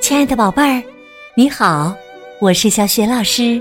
[0.00, 0.80] 亲爱的宝贝儿，
[1.34, 1.92] 你好，
[2.40, 3.60] 我是小雪老师，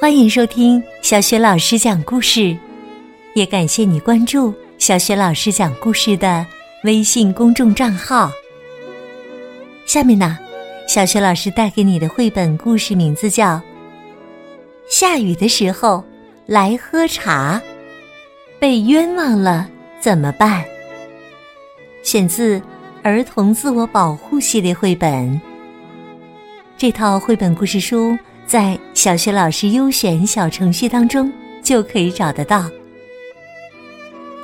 [0.00, 2.56] 欢迎收听小雪老师讲故事，
[3.34, 6.46] 也感谢你关注小雪老师讲故事的
[6.84, 8.32] 微信公众账号。
[9.84, 10.38] 下面呢，
[10.88, 13.56] 小雪老师带给你的绘本故事名字叫
[14.88, 16.02] 《下雨的时候
[16.46, 17.60] 来喝茶》，
[18.58, 19.68] 被冤枉了
[20.00, 20.64] 怎么办？
[22.02, 22.58] 选自
[23.02, 25.10] 《儿童自我保护系列绘本》。
[26.76, 32.68] 这套绘本故事书在小学老师优选小程序当中就可以找得到。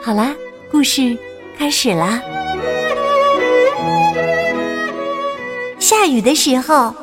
[0.00, 0.32] 好啦，
[0.70, 1.18] 故事
[1.58, 2.22] 开始啦！
[5.80, 6.94] 下雨的时候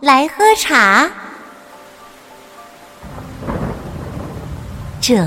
[0.00, 1.10] 来喝茶，
[5.00, 5.26] 这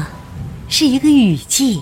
[0.70, 1.82] 是一个雨季，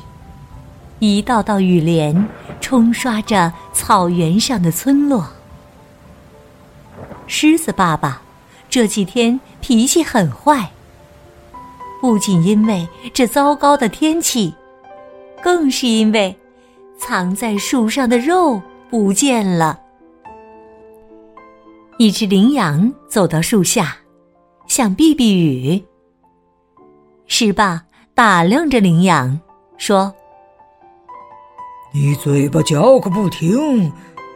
[1.00, 2.28] 一道道雨帘
[2.74, 5.30] 冲刷着草原上的村落。
[7.28, 8.20] 狮子爸爸
[8.68, 10.72] 这几天脾气很坏，
[12.02, 14.52] 不仅因为这糟糕的天气，
[15.40, 16.36] 更是因为
[16.98, 19.80] 藏在树上的肉不见了。
[22.00, 23.96] 一只羚羊走到树下，
[24.66, 25.80] 想避避雨。
[27.28, 27.84] 狮爸
[28.16, 29.40] 打量着羚羊，
[29.78, 30.12] 说
[31.94, 33.92] ：“你嘴巴嚼个不停，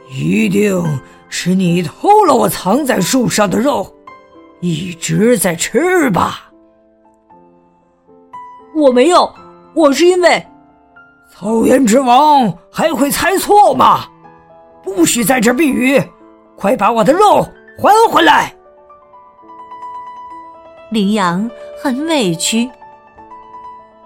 [0.10, 0.82] 一定。”
[1.30, 3.94] 是你偷了我藏在树上的肉，
[4.62, 6.50] 一直在吃吧？
[8.74, 9.30] 我没有，
[9.74, 10.42] 我是因为
[11.30, 14.06] 草原之王还会猜错吗？
[14.82, 16.02] 不许在这避雨，
[16.56, 17.46] 快把我的肉
[17.78, 18.56] 还回来！
[20.92, 21.52] 羚羊
[21.84, 22.70] 很委屈，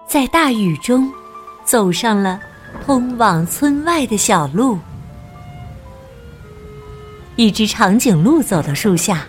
[0.07, 1.07] 在大雨中
[1.63, 2.41] 走上了
[2.86, 4.80] 通往村外的小路。
[7.36, 9.25] 一只长颈鹿走到树下，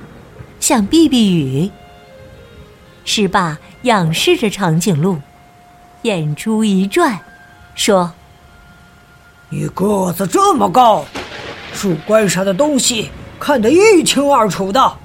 [0.60, 1.70] 想避避雨。
[3.04, 5.18] 狮爸仰视着长颈鹿，
[6.02, 7.18] 眼珠一转，
[7.74, 8.12] 说
[9.50, 11.04] ：“你个子这么高，
[11.72, 14.98] 树冠上的东西看得一清二楚的，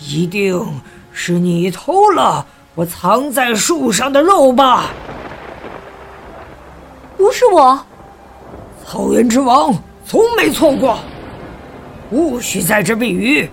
[0.00, 0.80] 一定
[1.12, 4.90] 是你偷了我藏在树上的肉吧
[7.18, 7.78] ？”“不是我。”
[8.86, 9.74] 草原之王
[10.06, 10.98] 从没错过。
[12.08, 13.50] 不许在这避雨！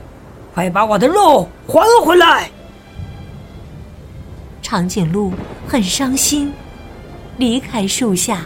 [0.53, 2.50] 快把我的肉还回来！
[4.62, 5.34] 长颈鹿
[5.68, 6.54] 很伤心，
[7.38, 8.46] 离开树下，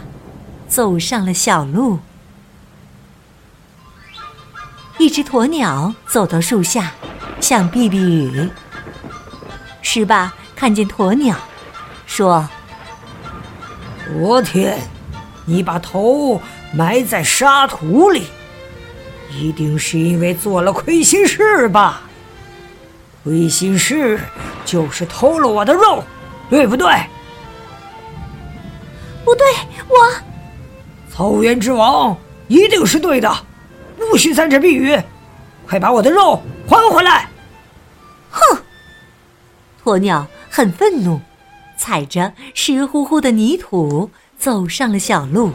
[0.66, 2.00] 走上了小路。
[4.98, 6.92] 一只鸵鸟走到树下，
[7.40, 8.50] 想避避雨。
[9.80, 11.36] 狮爸看见鸵鸟，
[12.04, 12.46] 说
[14.12, 14.80] ：“昨天，
[15.50, 16.40] 你把头
[16.72, 18.26] 埋在沙土里。”
[19.32, 22.02] 一定是因为做了亏心事吧？
[23.22, 24.18] 亏心事
[24.64, 26.02] 就是偷了我的肉，
[26.48, 26.88] 对不对？
[29.24, 29.46] 不对，
[29.88, 30.12] 我
[31.12, 32.16] 草原之王
[32.48, 33.32] 一定是对的，
[33.98, 34.98] 不许在这避雨，
[35.68, 37.28] 快把我的肉还回来！
[38.30, 38.58] 哼！
[39.84, 41.20] 鸵鸟很愤怒，
[41.76, 45.52] 踩着湿乎乎的泥土走上了小路。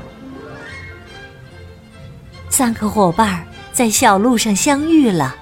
[2.47, 3.46] 三个伙伴。
[3.73, 5.35] 在小路上相遇了，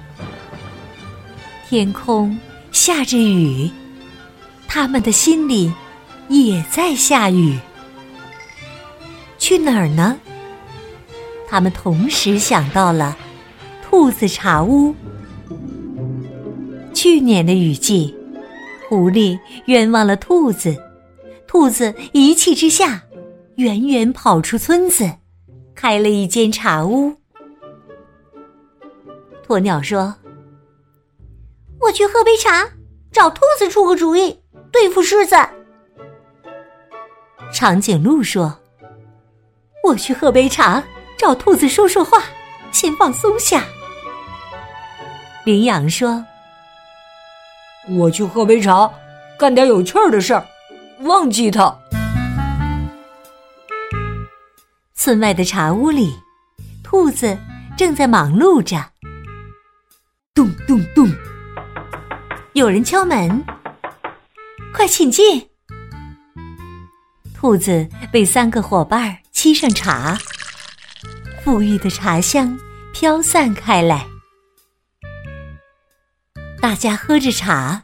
[1.69, 2.35] 天空
[2.71, 3.69] 下着雨，
[4.67, 5.71] 他们的心里
[6.29, 7.59] 也在下雨。
[9.37, 10.17] 去哪儿呢？
[11.47, 13.15] 他们同时想到了
[13.87, 14.95] 兔子茶屋。
[16.91, 18.15] 去年的雨季，
[18.89, 19.37] 狐狸
[19.67, 20.75] 冤枉了兔子，
[21.45, 23.03] 兔子一气之下，
[23.57, 25.07] 远远跑出村子，
[25.75, 27.15] 开了一间茶屋。
[29.47, 30.15] 鸵鸟说
[31.79, 32.67] ：“我去喝杯茶，
[33.11, 34.41] 找兔子出个主意，
[34.71, 35.35] 对付狮子。”
[37.53, 38.57] 长颈鹿说
[39.85, 40.83] ：“我去喝杯茶，
[41.15, 42.23] 找兔子说说话，
[42.71, 43.63] 先放松下。”
[45.45, 46.25] 羚羊说
[47.99, 48.91] ：“我去喝杯茶，
[49.37, 50.43] 干点有趣儿的事儿，
[51.01, 51.77] 忘记他。”
[55.03, 56.17] 村外的茶屋里，
[56.81, 57.37] 兔子
[57.75, 58.91] 正在忙碌着。
[60.33, 61.11] 咚咚咚！
[62.53, 63.43] 有人敲门，
[64.73, 65.45] 快请进。
[67.35, 70.17] 兔子为三个伙伴沏上茶，
[71.43, 72.57] 馥郁的茶香
[72.93, 74.07] 飘散开来。
[76.61, 77.83] 大家喝着茶，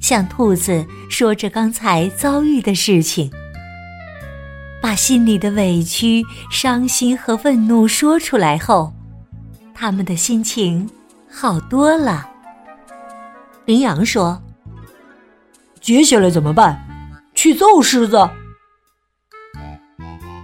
[0.00, 3.30] 向兔子说着刚才遭遇的事情。
[4.82, 8.92] 把心里的委屈、伤心和愤怒说出来后，
[9.74, 10.88] 他们的心情
[11.30, 12.28] 好多了。
[13.64, 14.40] 羚羊说
[15.80, 16.78] ：“接下来怎么办？
[17.34, 18.28] 去揍狮子？”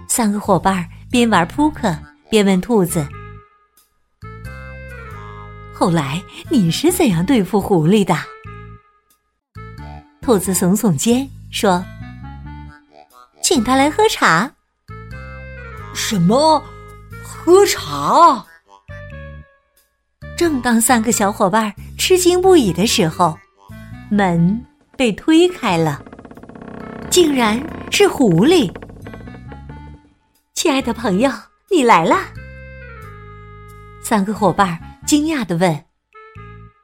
[0.09, 1.95] 三个伙伴边玩扑克
[2.29, 3.07] 边问兔子
[5.73, 8.15] ：“后来你是怎样对付狐狸的？”
[10.21, 11.83] 兔子耸耸肩说
[13.53, 14.51] ：“请他来喝茶。”
[15.93, 16.59] 什么？
[17.23, 18.43] 喝茶？
[20.35, 23.37] 正当三个小伙伴吃惊不已的时候，
[24.09, 24.65] 门
[24.97, 26.03] 被推开了，
[27.11, 27.61] 竟然
[27.91, 28.73] 是狐狸。
[30.55, 31.31] 亲爱的朋友，
[31.69, 32.29] 你来啦！
[34.01, 35.85] 三个伙伴惊讶的问：“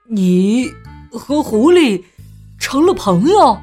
[0.07, 0.71] 你
[1.11, 2.03] 和狐狸
[2.59, 3.59] 成了朋友？”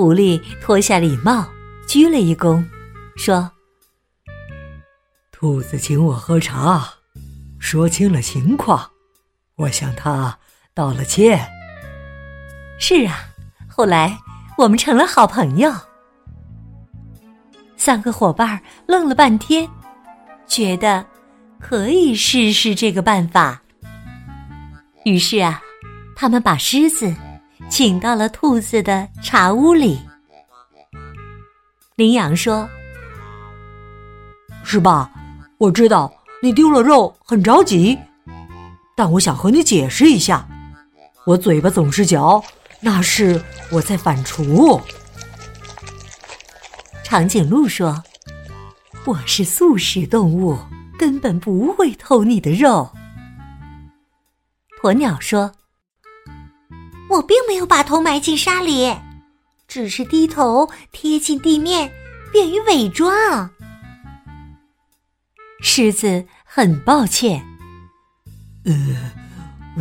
[0.00, 1.46] 狐狸脱下礼帽，
[1.86, 2.64] 鞠了一躬，
[3.16, 3.50] 说
[5.30, 6.88] ：“兔子请我喝茶，
[7.58, 8.90] 说清了情况，
[9.56, 10.38] 我向他
[10.72, 11.46] 道了歉。”
[12.80, 13.28] 是啊，
[13.68, 14.18] 后来
[14.56, 15.70] 我们成了好朋友。
[17.76, 18.58] 三个伙伴
[18.88, 19.68] 愣了半天，
[20.46, 21.04] 觉得
[21.60, 23.60] 可以试试这个办法。
[25.04, 25.60] 于是啊，
[26.16, 27.14] 他们把狮子
[27.68, 30.00] 请到了兔子的茶屋里。
[31.96, 32.68] 羚羊说
[34.64, 35.10] ：“是吧？
[35.58, 36.10] 我知道
[36.42, 37.98] 你丢了肉很着急，
[38.96, 40.48] 但我想和你解释一下，
[41.26, 42.42] 我嘴巴总是嚼，
[42.80, 44.80] 那是我在反刍。”
[47.04, 48.02] 长颈鹿说
[49.04, 50.56] ：“我是素食动物，
[50.98, 52.90] 根本不会偷你的肉。”
[54.80, 55.52] 鸵鸟说：“我并
[57.50, 58.96] 没有把头埋进沙里，
[59.66, 61.90] 只是低头贴近地面，
[62.30, 63.50] 便于伪装。”
[65.60, 67.44] 狮子很抱歉
[68.66, 68.72] ：“呃，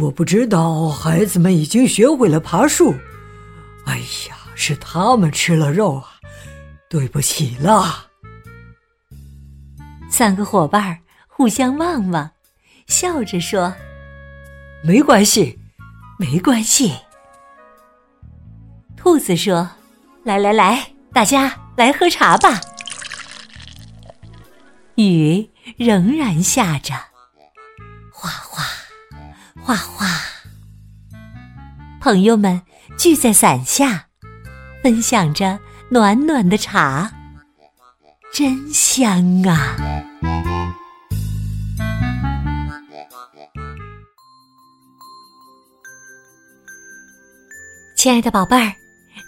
[0.02, 2.92] 我不知道孩子们已经学会了爬树。
[3.86, 6.14] 哎呀，是他们吃了肉啊！”
[6.90, 8.08] 对不起啦，
[10.10, 12.32] 三个伙伴互相望望，
[12.88, 13.72] 笑着说
[14.84, 15.60] ：“没关系，
[16.18, 16.96] 没关系。”
[19.10, 19.68] 兔子说
[20.24, 22.62] ：“来来来，大家来喝茶吧。”
[24.98, 26.94] 雨仍然下着，
[28.14, 28.64] 哗哗，
[29.64, 30.06] 哗哗。
[32.00, 32.62] 朋友们
[33.00, 34.06] 聚在伞下，
[34.84, 35.60] 分享着。
[35.90, 37.12] 暖暖的茶，
[38.32, 39.76] 真香啊！
[47.96, 48.72] 亲爱的宝贝儿，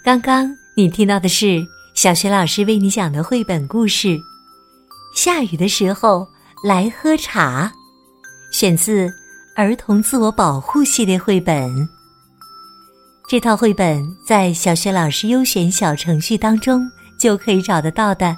[0.04, 1.64] 刚刚你听到的是
[1.94, 4.08] 小学老师为你讲的绘本故事
[5.14, 6.26] 《下雨的时候
[6.64, 7.72] 来喝茶》，
[8.58, 9.06] 选自
[9.54, 11.70] 《儿童自我保护系列绘本》。
[13.28, 16.82] 这套绘本在小学老师优选小程序当中
[17.16, 18.36] 就可以找得到的。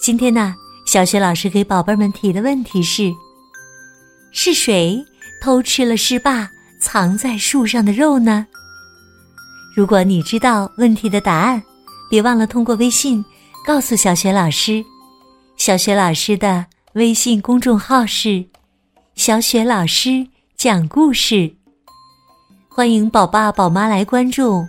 [0.00, 0.54] 今天呢，
[0.86, 3.12] 小学老师给宝贝们提的问题是：
[4.30, 5.04] 是谁
[5.42, 6.48] 偷吃了狮爸
[6.80, 8.46] 藏在树上的肉呢？
[9.74, 11.62] 如果你知道问题的答案，
[12.10, 13.24] 别忘了通过微信
[13.66, 14.84] 告诉小雪老师。
[15.56, 18.44] 小雪老师的微信公众号是
[19.16, 20.26] “小雪老师
[20.56, 21.50] 讲故事”。
[22.68, 24.62] 欢迎宝爸宝妈来关注，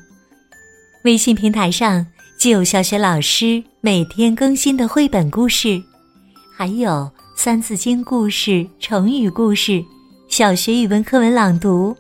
[1.04, 2.06] 微信平台上
[2.38, 5.82] 既有小雪老师每天更新的绘本故事，
[6.56, 6.92] 还有
[7.36, 9.84] 《三字经》故事、成语故事、
[10.30, 11.94] 小学语文课文朗读，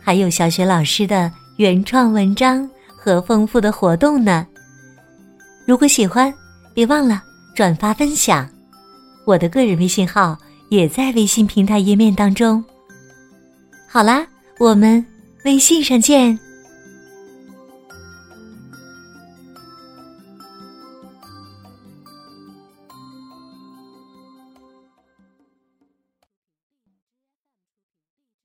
[0.00, 1.30] 还有小雪老师的
[1.60, 4.46] 原创文章和丰富的活动呢。
[5.66, 6.32] 如果喜欢，
[6.72, 7.22] 别忘了
[7.54, 8.48] 转发分享。
[9.26, 10.34] 我的个人微信号
[10.70, 12.64] 也在微信平台页面当中。
[13.86, 14.26] 好啦，
[14.58, 15.04] 我们。
[15.44, 16.38] 微信上见。